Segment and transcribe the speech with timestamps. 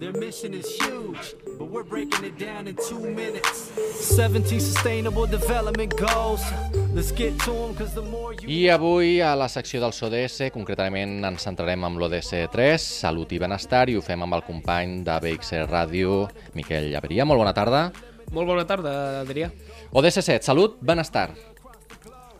[0.00, 3.70] Their mission is huge, but we're breaking it down in two minutes.
[4.00, 6.42] 17 sustainable development goals.
[6.92, 8.48] Let's get to them, cause the more you...
[8.48, 13.38] I avui a la secció del ODS, concretament ens centrarem amb l'ODS 3, Salut i
[13.38, 16.24] Benestar, i ho fem amb el company de BXC Ràdio,
[16.58, 17.24] Miquel Llaveria.
[17.24, 17.86] Molt bona tarda.
[18.34, 19.52] Molt bona tarda, Adrià.
[19.94, 21.30] ODS 7, Salut, Benestar.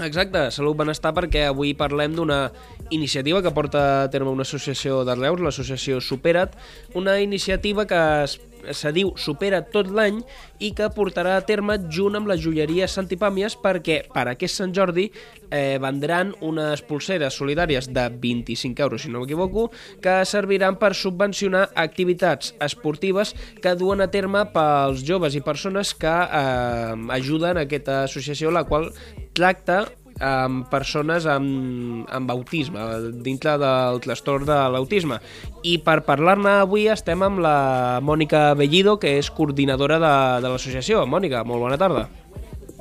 [0.03, 2.49] Exacte, Salut Benestar, perquè avui parlem d'una
[2.91, 6.57] iniciativa que porta a terme una associació de Reus, l'associació Supera't,
[6.99, 8.35] una iniciativa que es,
[8.75, 10.19] se diu Supera tot l'any
[10.65, 15.05] i que portarà a terme junt amb la joieria Santipàmies perquè per aquest Sant Jordi
[15.51, 19.69] eh, vendran unes pulseres solidàries de 25 euros, si no m'equivoco,
[20.03, 26.17] que serviran per subvencionar activitats esportives que duen a terme pels joves i persones que
[26.25, 28.91] eh, ajuden aquesta associació, la qual
[29.35, 29.85] tracta
[30.23, 32.81] amb persones amb, amb autisme,
[33.25, 35.19] dintre del trastorn de l'autisme.
[35.67, 41.05] I per parlar-ne avui estem amb la Mònica Bellido, que és coordinadora de, de l'associació.
[41.07, 42.09] Mònica, molt bona tarda.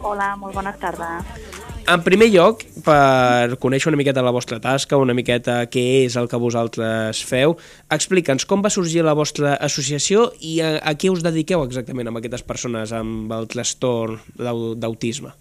[0.04, 1.18] Hola, molt bona tarda.
[1.84, 6.30] En primer lloc, per conèixer una miqueta la vostra tasca, una miqueta què és el
[6.32, 7.58] que vosaltres feu,
[7.92, 12.22] explica'ns com va sorgir la vostra associació i a, a què us dediqueu exactament amb
[12.22, 15.36] aquestes persones amb el trastorn d'autisme.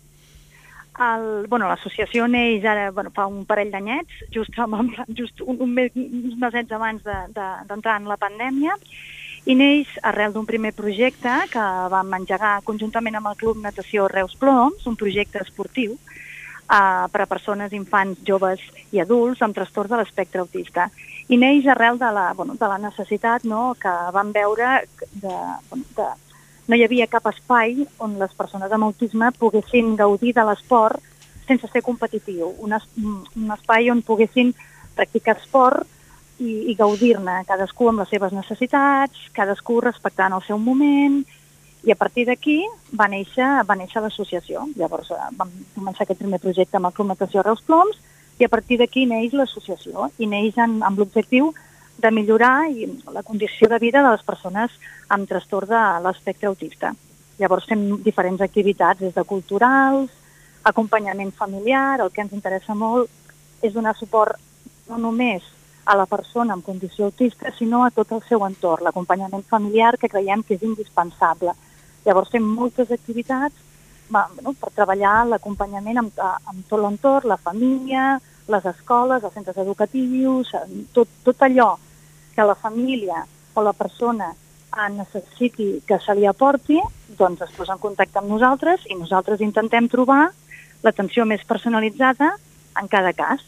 [0.93, 4.53] Bueno, L'associació neix ara bueno, fa un parell d'anyets, just,
[5.17, 8.77] just un, un mes, uns mesets abans d'entrar de, de, en la pandèmia,
[9.49, 14.37] i neix arrel d'un primer projecte que vam engegar conjuntament amb el Club Natació Reus
[14.39, 20.03] Ploms, un projecte esportiu uh, per a persones, infants, joves i adults amb trastorn de
[20.03, 20.91] l'espectre autista.
[21.33, 24.85] I neix arrel de la, bueno, de la necessitat no, que vam veure
[25.25, 25.37] de,
[25.97, 26.09] de,
[26.73, 31.03] no hi havia cap espai on les persones amb autisme poguessin gaudir de l'esport
[31.45, 34.55] sense ser competitiu, un, es, un espai on poguessin
[34.97, 35.85] practicar esport
[36.41, 41.21] i, i gaudir-ne, cadascú amb les seves necessitats, cadascú respectant el seu moment,
[41.85, 42.57] i a partir d'aquí
[42.99, 44.65] va néixer, va néixer l'associació.
[44.79, 47.99] Llavors eh, vam començar aquest primer projecte amb Club Natació Reus Ploms
[48.41, 51.53] i a partir d'aquí neix l'associació i neix en, amb l'objectiu
[52.11, 52.67] millorar
[53.13, 54.71] la condició de vida de les persones
[55.09, 56.93] amb trastorn de l'espectre autista.
[57.39, 60.11] Llavors fem diferents activitats, des de culturals,
[60.65, 63.11] acompanyament familiar, el que ens interessa molt
[63.63, 64.39] és donar suport
[64.89, 65.43] no només
[65.85, 70.11] a la persona amb condició autista, sinó a tot el seu entorn, l'acompanyament familiar que
[70.11, 71.55] creiem que és indispensable.
[72.05, 73.55] Llavors fem moltes activitats
[74.11, 80.53] bueno, per treballar l'acompanyament amb, amb tot l'entorn, la família, les escoles, els centres educatius,
[80.93, 81.77] tot, tot allò
[82.35, 83.23] que la família
[83.55, 84.33] o la persona
[84.97, 86.79] necessiti que se li aporti,
[87.19, 90.31] doncs es posa en contacte amb nosaltres i nosaltres intentem trobar
[90.83, 92.33] l'atenció més personalitzada
[92.81, 93.41] en cada cas.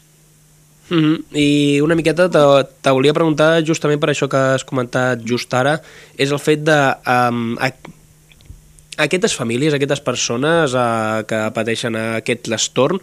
[0.89, 1.23] Mm -hmm.
[1.33, 2.39] I una miqueta te,
[2.81, 5.81] te volia preguntar justament per això que has comentat just ara,
[6.15, 7.71] és el fet de um, a,
[8.97, 13.01] aquestes famílies, aquestes persones uh, que pateixen aquest trastorn,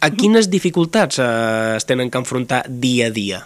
[0.00, 3.40] a quines dificultats uh, es tenen que enfrontar dia a dia?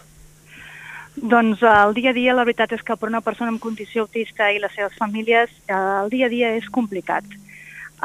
[1.15, 4.03] Doncs eh, el dia a dia la veritat és que per una persona amb condició
[4.03, 7.27] autista i les seves famílies eh, el dia a dia és complicat.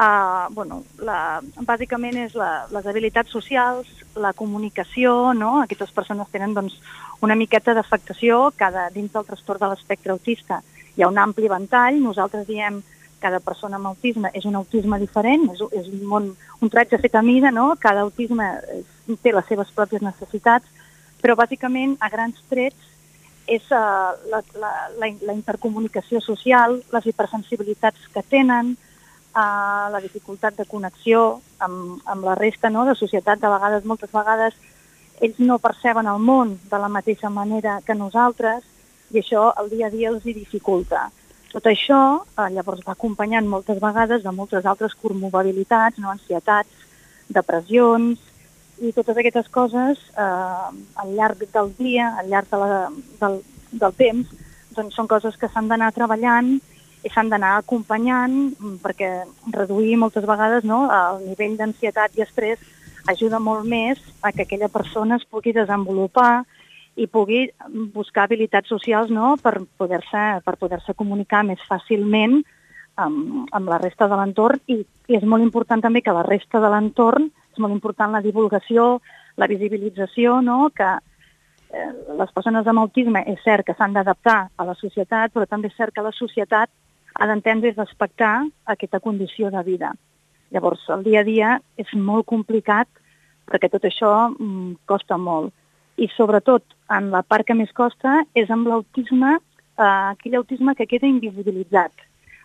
[0.00, 5.58] Uh, bueno, la, bàsicament és la, les habilitats socials, la comunicació, no?
[5.60, 6.78] Aquestes persones tenen doncs,
[7.20, 10.62] una miqueta d'afectació, cada dins del trastorn de l'espectre autista
[10.96, 12.80] hi ha un ampli ventall, nosaltres diem
[13.20, 17.14] cada persona amb autisme és un autisme diferent, és, és un, món, un tratge fet
[17.14, 17.74] a mida, no?
[17.80, 18.48] cada autisme
[19.22, 20.66] té les seves pròpies necessitats,
[21.20, 22.88] però bàsicament a grans trets
[23.50, 24.70] és uh, la, la,
[25.00, 28.76] la, la intercomunicació social, les hipersensibilitats que tenen,
[29.34, 33.42] uh, la dificultat de connexió amb, amb la resta no, de societat.
[33.42, 34.54] De vegades, moltes vegades,
[35.20, 38.62] ells no perceben el món de la mateixa manera que nosaltres
[39.10, 41.08] i això el dia a dia els hi dificulta.
[41.50, 46.12] Tot això eh, llavors va acompanyant moltes vegades de moltes altres comorbilitats, no?
[46.14, 46.86] ansietats,
[47.28, 48.20] depressions,
[48.80, 50.68] i totes aquestes coses eh,
[51.02, 52.80] al llarg del dia, al llarg de la,
[53.20, 53.40] del,
[53.82, 54.30] del temps,
[54.76, 56.54] doncs són coses que s'han d'anar treballant
[57.04, 59.10] i s'han d'anar acompanyant mm, perquè
[59.56, 62.62] reduir moltes vegades no, el nivell d'ansietat i estrès
[63.10, 66.44] ajuda molt més a que aquella persona es pugui desenvolupar
[67.00, 67.46] i pugui
[67.94, 72.40] buscar habilitats socials no, per poder-se per poder comunicar més fàcilment
[73.00, 76.60] amb, amb la resta de l'entorn i, i és molt important també que la resta
[76.60, 79.00] de l'entorn és molt important la divulgació,
[79.40, 80.68] la visibilització, no?
[80.76, 80.90] que
[81.72, 81.88] eh,
[82.18, 85.76] les persones amb autisme és cert que s'han d'adaptar a la societat, però també és
[85.78, 86.70] cert que la societat
[87.14, 88.34] ha d'entendre i respectar
[88.74, 89.92] aquesta condició de vida.
[90.50, 92.88] Llavors, el dia a dia és molt complicat
[93.50, 95.54] perquè tot això mm, costa molt.
[96.00, 96.64] I sobretot,
[96.96, 101.92] en la part que més costa és amb l'autisme, eh, aquell autisme que queda invisibilitzat.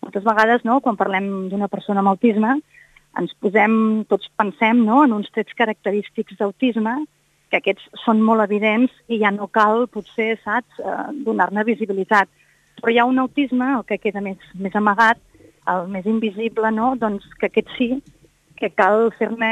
[0.04, 2.58] Moltes vegades, no, quan parlem d'una persona amb autisme,
[3.20, 6.98] ens posem, tots pensem no, en uns trets característics d'autisme,
[7.50, 12.28] que aquests són molt evidents i ja no cal, potser, saps, eh, donar-ne visibilitat.
[12.82, 15.22] Però hi ha un autisme, el que queda més, més amagat,
[15.72, 16.94] el més invisible, no?
[17.00, 17.90] doncs que aquest sí,
[18.60, 19.52] que cal fer-ne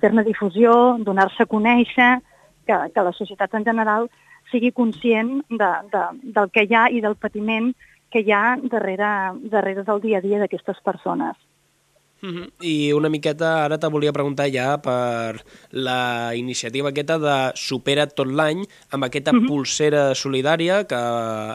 [0.00, 2.18] fer, -ne, difusió, donar-se a conèixer,
[2.66, 4.10] que, que la societat en general
[4.50, 6.04] sigui conscient de, de,
[6.36, 7.72] del que hi ha i del patiment
[8.12, 9.08] que hi ha darrere,
[9.54, 11.36] darrere del dia a dia d'aquestes persones.
[12.22, 12.50] Uh -huh.
[12.60, 15.42] I una miqueta ara te volia preguntar ja per
[15.72, 19.48] la iniciativa aquesta de Supera tot l'any amb aquesta uh -huh.
[19.48, 21.02] pulsera solidària que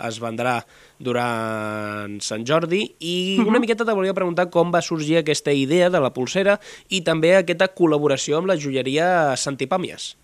[0.07, 0.65] es vendrà
[0.99, 3.47] durant Sant Jordi i uh -huh.
[3.47, 7.37] una miqueta te volia preguntar com va sorgir aquesta idea de la pulsera i també
[7.37, 10.17] aquesta col·laboració amb la joieria Santipàmies.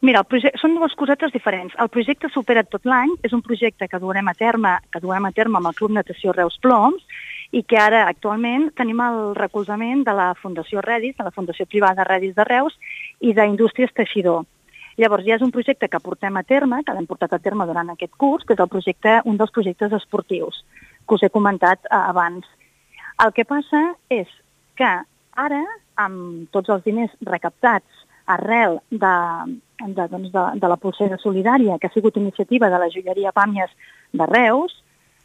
[0.00, 0.22] Mira,
[0.56, 1.74] són dues cosetes diferents.
[1.76, 5.32] El projecte Supera tot l'any és un projecte que durem a terme, que durem a
[5.36, 7.04] terme amb el Club Natació Reus Ploms
[7.52, 12.08] i que ara actualment tenim el recolzament de la Fundació Redis, de la Fundació Privada
[12.08, 12.78] Redis de Reus
[13.20, 14.48] i d'Indústries Teixidor.
[14.96, 17.92] Llavors ja és un projecte que portem a terme, que l'hem portat a terme durant
[17.92, 20.64] aquest curs, que és el projecte, un dels projectes esportius
[21.04, 22.48] que us he comentat eh, abans.
[23.20, 24.28] El que passa és
[24.80, 24.90] que
[25.36, 25.64] ara,
[26.00, 29.14] amb tots els diners recaptats arrel de,
[29.86, 33.72] de, doncs de, de la pulsera solidària, que ha sigut iniciativa de la joieria Pàmies
[34.12, 34.76] de Reus,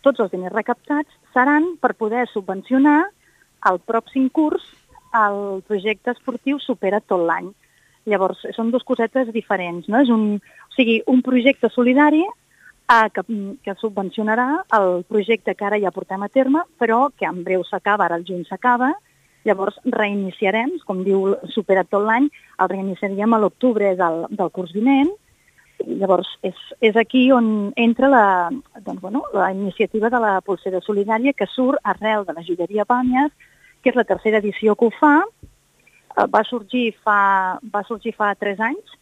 [0.06, 3.04] tots els diners recaptats seran per poder subvencionar
[3.70, 4.66] el pròxim curs
[5.16, 7.52] el projecte esportiu supera tot l'any.
[8.06, 10.02] Llavors, són dues cosetes diferents, no?
[10.04, 13.24] És un, o sigui, un projecte solidari eh, que,
[13.66, 18.06] que subvencionarà el projecte que ara ja portem a terme, però que en breu s'acaba,
[18.06, 18.92] ara el juny s'acaba,
[19.46, 22.30] llavors reiniciarem, com diu Supera tot l'any,
[22.62, 25.14] el reiniciaríem a l'octubre del, del curs vinent,
[25.84, 28.26] Llavors, és, és aquí on entra la,
[28.80, 33.34] doncs, bueno, la iniciativa de la Polsera Solidària que surt arrel de la joieria Pàmies,
[33.84, 35.18] que és la tercera edició que ho fa.
[36.16, 38.96] Eh, va sorgir fa, va sorgir fa tres anys.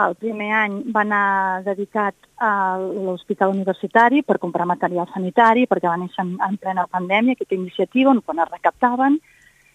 [0.00, 5.98] El primer any va anar dedicat a l'Hospital Universitari per comprar material sanitari, perquè va
[5.98, 9.18] néixer en, en plena pandèmia aquesta iniciativa, on quan es recaptaven.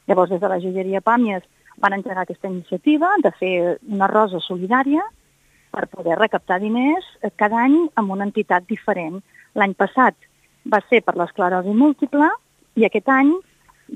[0.07, 1.43] Llavors, des de la joieria Pàmies
[1.81, 3.55] van engegar aquesta iniciativa de fer
[3.91, 5.03] una rosa solidària,
[5.75, 9.19] per poder recaptar diners eh, cada any amb una entitat diferent.
[9.59, 10.15] L'any passat
[10.71, 12.29] va ser per l'esclerosi múltiple
[12.79, 13.33] i aquest any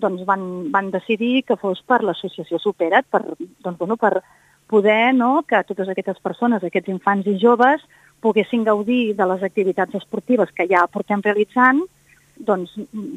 [0.03, 3.23] doncs, van, van decidir que fos per l'associació Supera't, per,
[3.63, 4.19] doncs, bueno, per
[4.69, 7.81] poder no, que totes aquestes persones, aquests infants i joves,
[8.21, 11.81] poguessin gaudir de les activitats esportives que ja portem realitzant
[12.35, 12.75] doncs,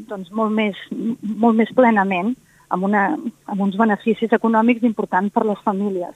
[0.09, 2.33] doncs molt, més, molt més plenament,
[2.73, 3.07] amb, una,
[3.53, 6.15] amb uns beneficis econòmics importants per les famílies.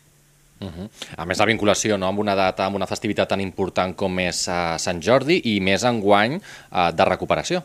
[0.58, 0.88] Uh -huh.
[1.17, 4.49] A més, la vinculació no, amb una data, amb una festivitat tan important com és
[4.49, 7.62] uh, Sant Jordi i més enguany uh, de recuperació.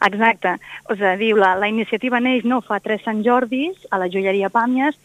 [0.00, 0.58] Exacte.
[0.90, 4.50] O sigui, diu, la, la iniciativa neix no fa tres Sant Jordis a la joieria
[4.50, 4.98] Pàmies.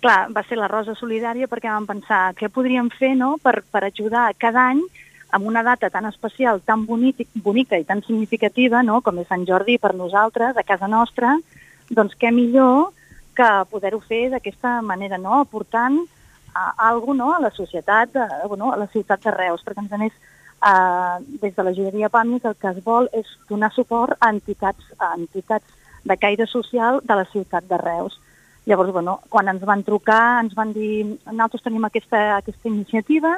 [0.00, 3.84] Clar, va ser la Rosa Solidària perquè vam pensar què podríem fer no, per, per
[3.84, 4.80] ajudar cada any
[5.30, 9.46] amb una data tan especial, tan bonica, bonica i tan significativa no, com és Sant
[9.46, 11.36] Jordi per nosaltres, a casa nostra,
[11.90, 12.92] doncs què millor
[13.36, 15.40] que poder-ho fer d'aquesta manera, no?
[15.40, 15.98] aportant
[16.54, 19.84] a, a algú no, a la societat, a, bueno, a la ciutat de Reus, perquè
[19.86, 24.16] a més eh, des de la joieria Pàmic el que es vol és donar suport
[24.20, 28.18] a entitats, a entitats de caire social de la ciutat de Reus.
[28.66, 33.34] Llavors, bueno, quan ens van trucar, ens van dir nosaltres tenim aquesta, aquesta iniciativa,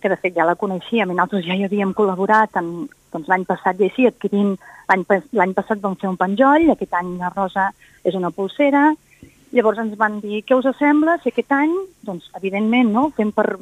[0.00, 3.44] que de fet ja la coneixíem i nosaltres ja hi havíem col·laborat en, doncs, l'any
[3.48, 4.56] passat i així, adquirint,
[4.90, 7.70] l'any passat vam fer un penjoll, aquest any la Rosa
[8.04, 8.90] és una pulsera,
[9.50, 11.72] Llavors ens van dir, què us sembla si aquest any,
[12.06, 13.08] doncs, evidentment, no?
[13.08, 13.56] ho fem per,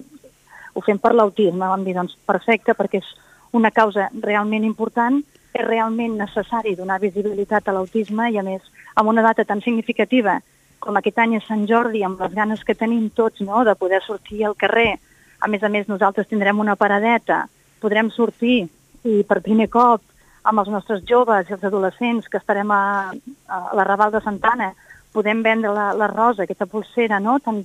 [0.77, 1.65] ho fem per l'autisme.
[1.65, 3.09] Vam dir, doncs, perfecte, perquè és
[3.57, 5.23] una causa realment important,
[5.57, 8.69] és realment necessari donar visibilitat a l'autisme i, a més,
[9.01, 10.37] amb una data tan significativa
[10.79, 14.03] com aquest any a Sant Jordi, amb les ganes que tenim tots no?, de poder
[14.05, 14.99] sortir al carrer.
[15.41, 17.45] A més a més, nosaltres tindrem una paradeta,
[17.81, 18.67] podrem sortir
[19.07, 20.03] i per primer cop
[20.49, 23.13] amb els nostres joves i els adolescents que estarem a,
[23.47, 24.73] a la Raval de Santana
[25.13, 27.39] podem vendre la, la rosa, aquesta pulsera, no?
[27.45, 27.63] Tan,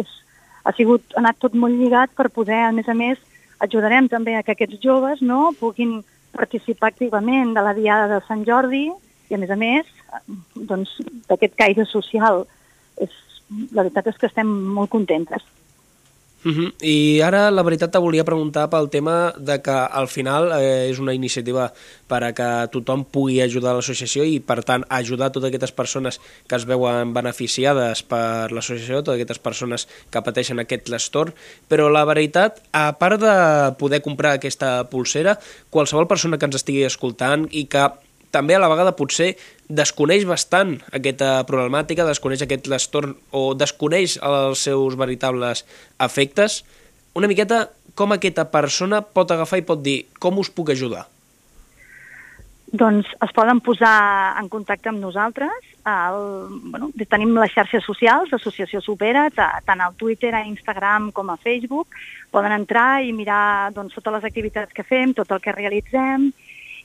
[0.00, 0.10] és,
[0.64, 3.20] ha sigut, ha anat tot molt lligat per poder, a més a més,
[3.60, 6.00] ajudarem també a que aquests joves no, puguin
[6.36, 9.88] participar activament de la Diada de Sant Jordi i, a més a més,
[10.54, 10.94] doncs,
[11.28, 12.44] d'aquest caire social.
[13.00, 13.12] És,
[13.74, 15.42] la veritat és que estem molt contentes.
[16.42, 16.72] Uh -huh.
[16.80, 20.98] I ara, la veritat, te volia preguntar pel tema de que al final eh, és
[20.98, 21.72] una iniciativa
[22.08, 26.56] per a que tothom pugui ajudar l'associació i, per tant, ajudar totes aquestes persones que
[26.56, 31.34] es veuen beneficiades per l'associació, totes aquestes persones que pateixen aquest trastorn,
[31.68, 36.84] però la veritat, a part de poder comprar aquesta pulsera, qualsevol persona que ens estigui
[36.84, 37.90] escoltant i que
[38.30, 39.34] també a la vegada potser
[39.68, 45.64] desconeix bastant aquesta problemàtica, desconeix aquest trastorn o desconeix els seus veritables
[45.98, 46.62] efectes,
[47.14, 47.68] una miqueta
[47.98, 51.06] com aquesta persona pot agafar i pot dir com us puc ajudar?
[52.70, 55.66] Doncs es poden posar en contacte amb nosaltres.
[55.90, 56.20] El,
[56.70, 61.98] bueno, tenim les xarxes socials, l'Associació Supera, tant al Twitter, a Instagram com a Facebook.
[62.30, 66.30] Poden entrar i mirar doncs, totes les activitats que fem, tot el que realitzem,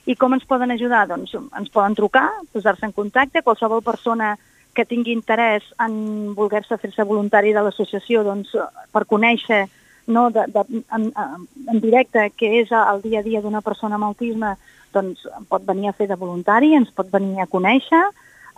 [0.06, 1.06] i com ens poden ajudar?
[1.10, 4.36] Doncs ens poden trucar, posar-se en contacte, qualsevol persona
[4.76, 8.52] que tingui interès en voler-se fer-se voluntari de l'associació doncs,
[8.92, 9.64] per conèixer
[10.06, 10.62] no, de, de,
[10.94, 14.54] en, en directe què és el dia a dia d'una persona amb autisme,
[14.94, 18.02] doncs pot venir a fer de voluntari, ens pot venir a conèixer,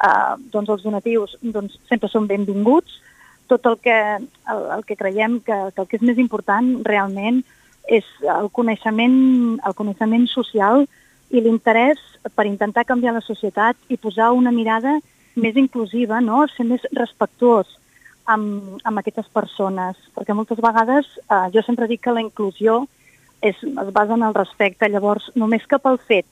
[0.04, 3.00] eh, doncs els donatius doncs, sempre són benvinguts.
[3.48, 3.96] Tot el que,
[4.52, 7.40] el, el que creiem que, que el que és més important realment
[7.88, 9.16] és el coneixement,
[9.64, 10.84] el coneixement social
[11.30, 12.00] i l'interès
[12.35, 14.99] per intentar canviar la societat i posar una mirada
[15.38, 16.44] més inclusiva, no?
[16.52, 17.68] ser més respectuós
[18.28, 22.82] amb, amb aquestes persones, perquè moltes vegades eh, jo sempre dic que la inclusió
[23.40, 26.26] és, es basa en el respecte, llavors només que pel fet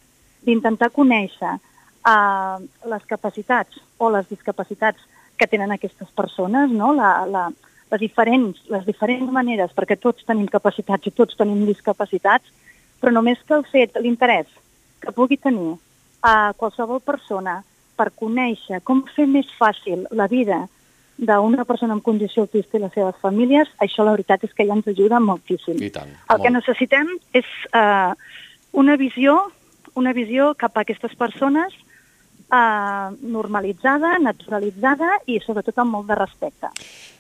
[0.46, 2.56] d'intentar conèixer eh,
[2.92, 6.92] les capacitats o les discapacitats que tenen aquestes persones, no?
[6.96, 7.46] la, la,
[7.92, 12.52] les, diferents, les diferents maneres, perquè tots tenim capacitats i tots tenim discapacitats,
[13.00, 14.48] però només que el fet, l'interès
[15.00, 15.76] que pugui tenir
[16.22, 17.60] a qualsevol persona
[17.96, 20.66] per conèixer com fer més fàcil la vida
[21.16, 24.74] d'una persona amb condició autista i les seves famílies, això la veritat és que ja
[24.76, 25.78] ens ajuda moltíssim.
[25.80, 26.10] I tant.
[26.12, 26.42] El molt.
[26.44, 28.12] que necessitem és uh,
[28.76, 29.38] una visió
[29.96, 31.72] una visió cap a aquestes persones
[32.52, 36.72] uh, normalitzada, naturalitzada i sobretot amb molt de respecte.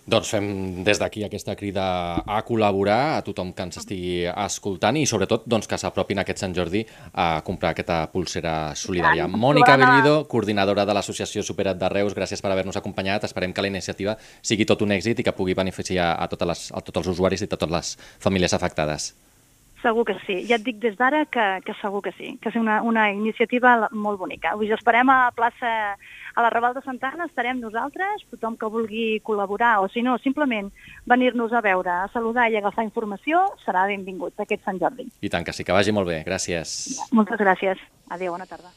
[0.06, 0.44] Doncs fem
[0.86, 1.84] des d'aquí aquesta crida
[2.22, 6.54] a col·laborar a tothom que ens estigui escoltant i sobretot doncs, que s'apropin aquest Sant
[6.54, 9.26] Jordi a comprar aquesta pulsera solidària.
[9.26, 13.26] Mònica Bellido, coordinadora de l'Associació Superat de Reus, gràcies per haver-nos acompanyat.
[13.26, 16.66] Esperem que la iniciativa sigui tot un èxit i que pugui beneficiar a, totes les,
[16.70, 19.10] a tots els usuaris i a totes les famílies afectades.
[19.86, 20.40] Segur que sí.
[20.48, 23.76] Ja et dic des d'ara que, que segur que sí, que és una, una iniciativa
[23.94, 24.56] molt bonica.
[24.58, 29.76] Us esperem a plaça a la Raval de Santana, estarem nosaltres, tothom que vulgui col·laborar,
[29.84, 30.72] o si no, simplement
[31.06, 35.06] venir-nos a veure, a saludar i agafar informació, serà benvingut aquest Sant Jordi.
[35.22, 36.24] I tant que sí, que vagi molt bé.
[36.26, 36.98] Gràcies.
[37.14, 37.86] Moltes gràcies.
[38.10, 38.74] Adéu, bona tarda.